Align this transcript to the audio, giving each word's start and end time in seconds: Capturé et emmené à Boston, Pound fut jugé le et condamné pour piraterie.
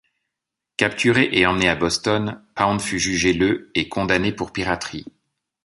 Capturé 0.77 1.29
et 1.31 1.45
emmené 1.45 1.69
à 1.69 1.75
Boston, 1.75 2.41
Pound 2.55 2.81
fut 2.81 2.97
jugé 2.97 3.33
le 3.33 3.69
et 3.75 3.87
condamné 3.87 4.31
pour 4.33 4.51
piraterie. 4.51 5.05